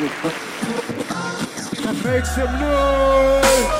Make 0.00 0.12
some 2.24 2.58
noise. 2.58 3.79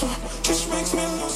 this 0.00 0.66
makes 0.70 0.94
me 0.94 1.04
lose 1.20 1.31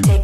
Take. 0.00 0.21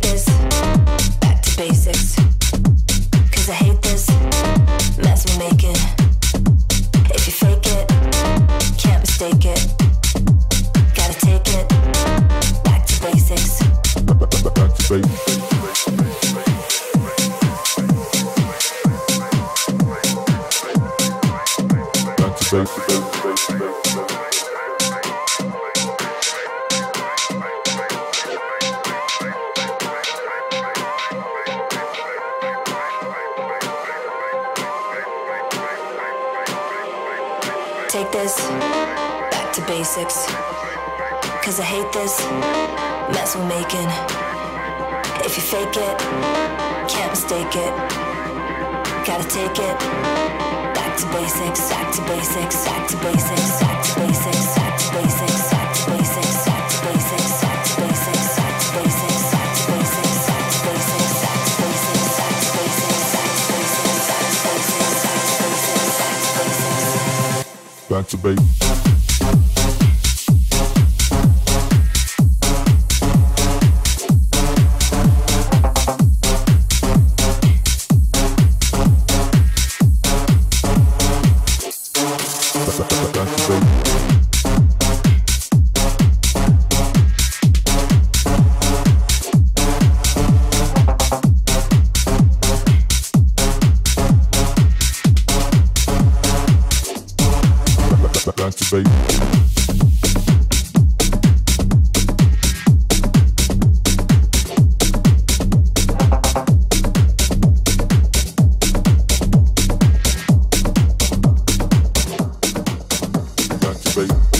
say 114.06 114.38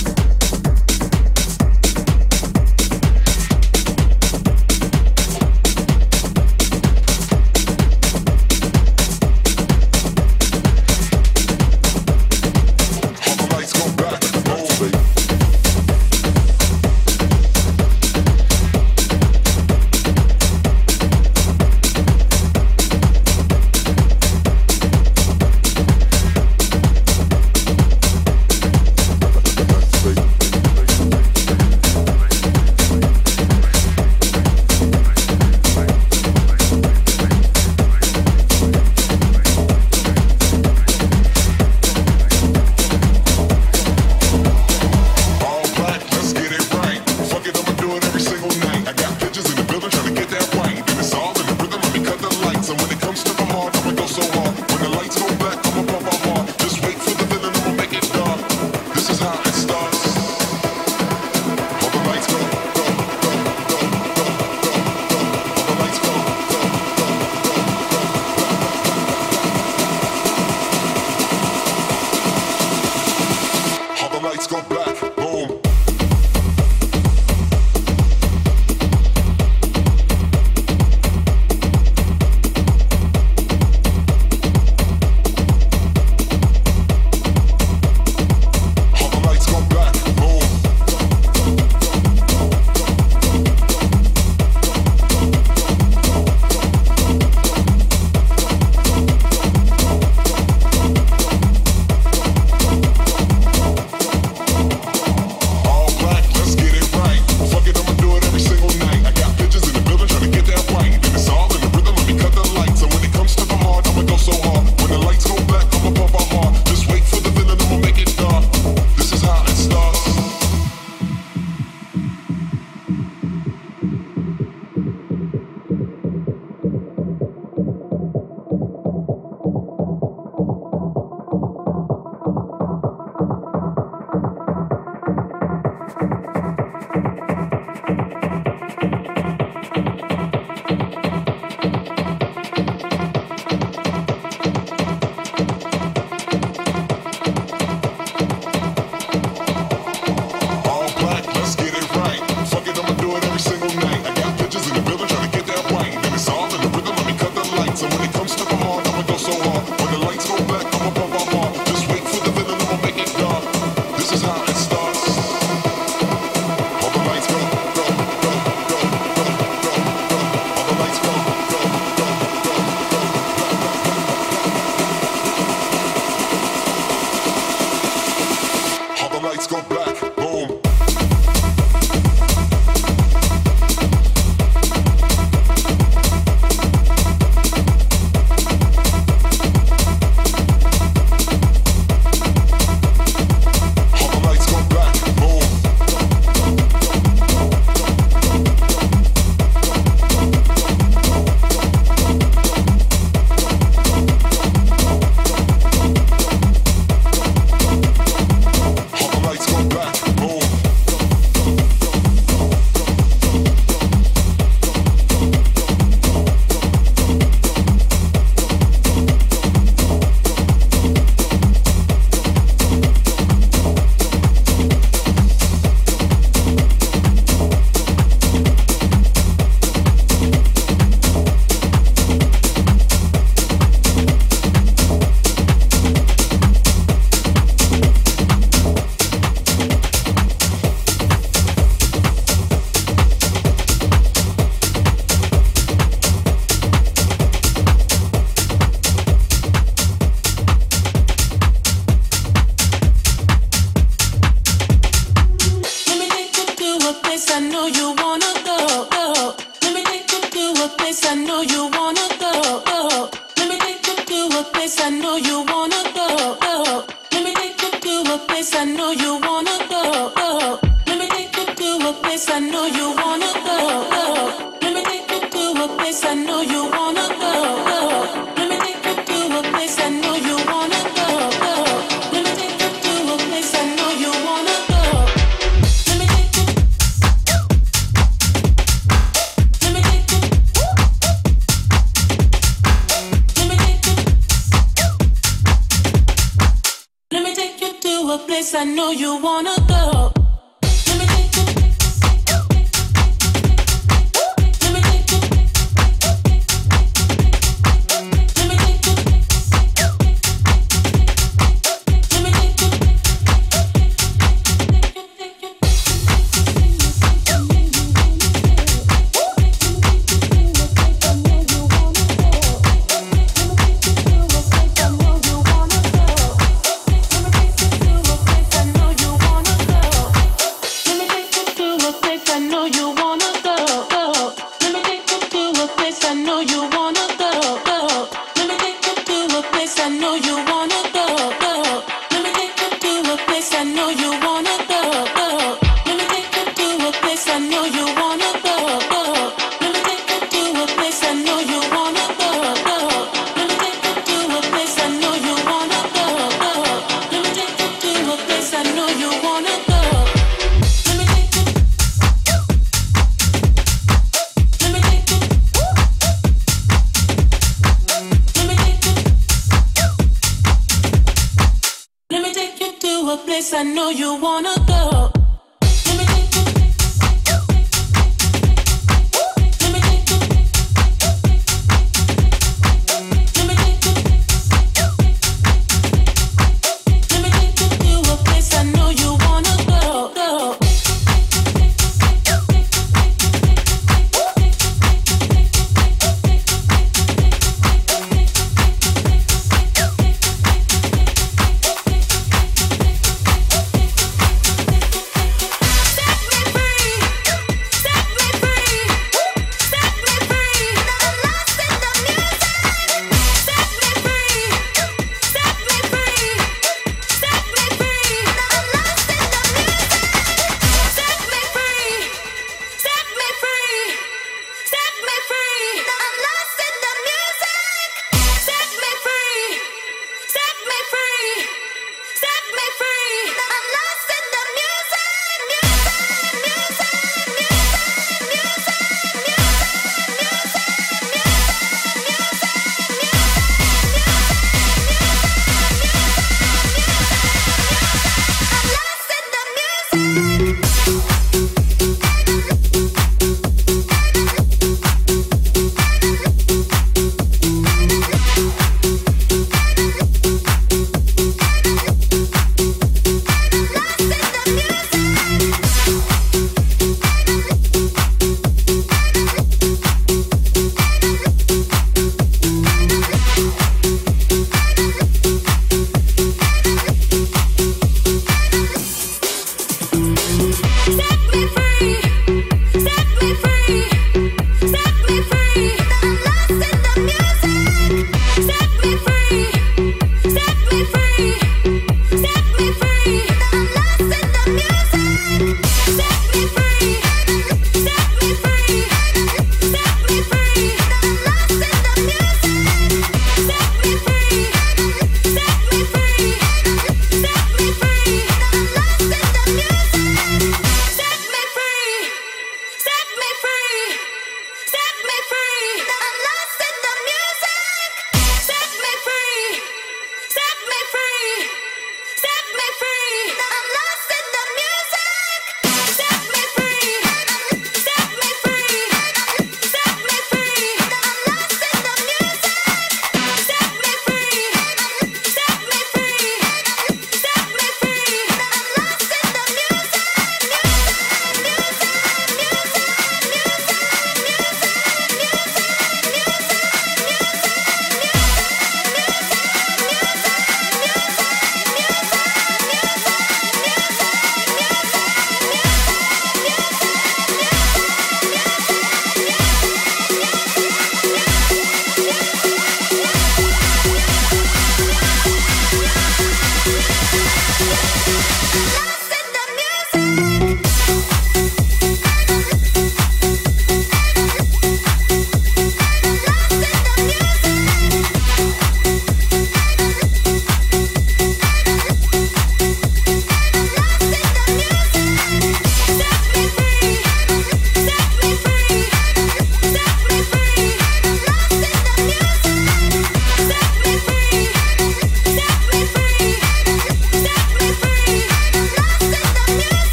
place 347.19 347.35
I 347.35 347.39
knew 347.39 347.65
you 347.65 347.85
wanted. 347.95 348.08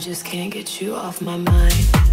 just 0.00 0.24
can't 0.24 0.50
get 0.50 0.80
you 0.80 0.94
off 0.94 1.20
my 1.20 1.36
mind. 1.36 2.09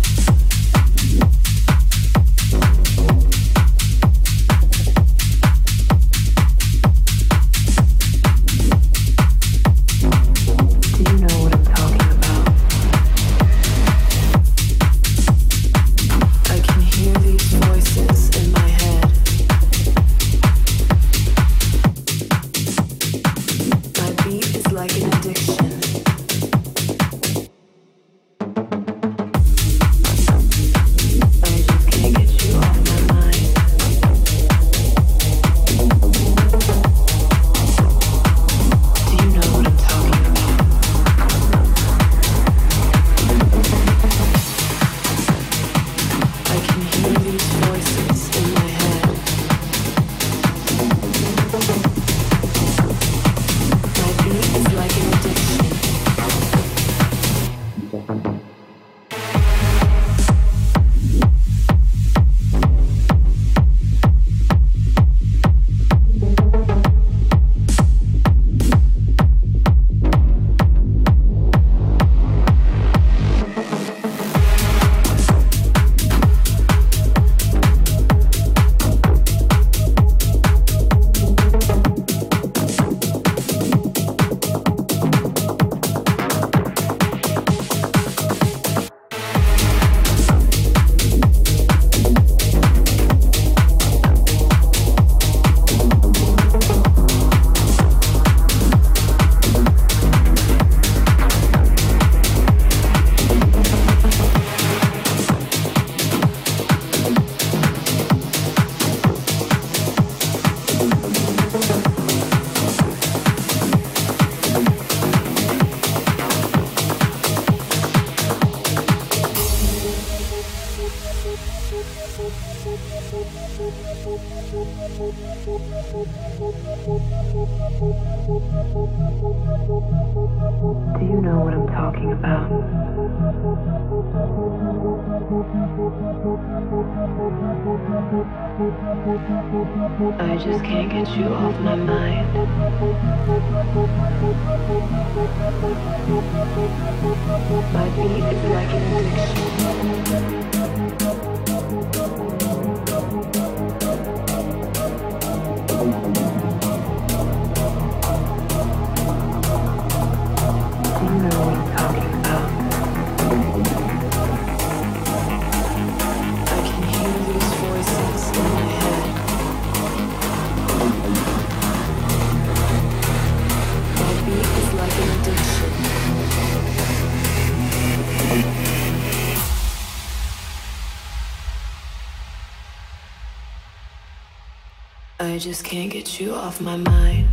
Just 185.40 185.64
can't 185.64 185.92
get 185.92 186.20
you 186.20 186.34
off 186.34 186.60
my 186.60 186.78
mind. 186.78 187.27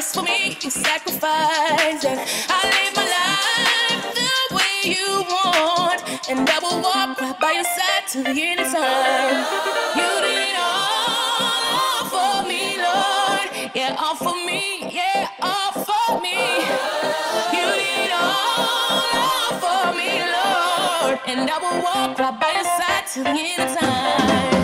To 0.00 0.70
sacrifice, 0.70 2.04
And 2.04 2.20
I 2.48 2.60
lay 2.70 2.88
my 2.94 3.02
life 3.18 4.14
the 4.14 4.54
way 4.54 4.94
you 4.94 5.24
want, 5.26 6.30
and 6.30 6.48
I 6.48 6.58
will 6.60 6.80
walk 6.80 7.20
right 7.20 7.40
by 7.40 7.50
your 7.50 7.64
side 7.64 8.06
till 8.06 8.22
the 8.22 8.30
end 8.30 8.60
of 8.60 8.70
time. 8.70 9.44
You 9.98 10.10
did 10.22 10.54
all 10.56 12.04
for 12.14 12.48
me, 12.48 12.78
Lord. 12.78 13.74
Yeah, 13.74 13.96
all 13.98 14.14
for 14.14 14.36
me. 14.46 14.88
Yeah, 14.88 15.28
all 15.42 15.72
for 15.72 16.20
me. 16.22 16.38
You 17.58 17.66
did 17.82 18.12
all 18.14 19.58
for 19.58 19.98
me, 19.98 20.10
Lord. 20.30 21.18
And 21.26 21.50
I 21.50 21.58
will 21.58 21.82
walk 21.82 22.18
right 22.20 22.40
by 22.40 22.52
your 22.54 22.64
side 22.78 23.06
to 23.14 23.22
the 23.24 23.30
end 23.30 23.62
of 23.62 23.76
time. 23.76 24.57